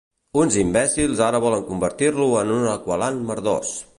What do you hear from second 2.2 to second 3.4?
en un Aqualand